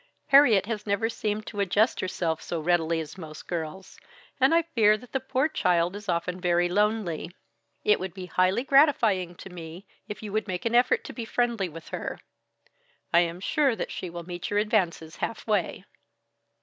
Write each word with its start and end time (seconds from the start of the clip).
Harriet 0.29 0.65
has 0.65 0.87
never 0.87 1.07
seemed 1.09 1.45
to 1.45 1.59
adjust 1.59 1.99
herself 1.99 2.41
so 2.41 2.59
readily 2.59 2.99
as 2.99 3.19
most 3.19 3.47
girls; 3.47 3.99
and 4.39 4.51
I 4.51 4.63
fear 4.63 4.97
that 4.97 5.11
the 5.11 5.19
poor 5.19 5.47
child 5.47 5.95
is 5.95 6.09
often 6.09 6.41
very 6.41 6.67
lonely. 6.67 7.29
It 7.83 7.99
would 7.99 8.15
be 8.15 8.25
highly 8.25 8.63
gratifying 8.63 9.35
to 9.35 9.51
me 9.51 9.85
if 10.07 10.23
you 10.23 10.31
would 10.33 10.47
make 10.47 10.65
an 10.65 10.73
effort 10.73 11.03
to 11.03 11.13
be 11.13 11.23
friendly 11.23 11.69
with 11.69 11.89
her. 11.89 12.19
I 13.13 13.19
am 13.19 13.39
sure 13.39 13.75
that 13.75 13.91
she 13.91 14.09
will 14.09 14.23
meet 14.25 14.49
your 14.49 14.57
advances 14.57 15.17
half 15.17 15.45
way." 15.45 15.85